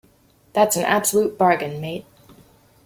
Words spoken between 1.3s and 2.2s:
bargain mate.